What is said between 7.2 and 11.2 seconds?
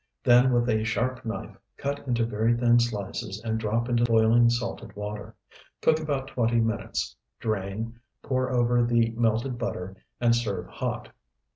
Drain, pour over the melted butter, and serve hot.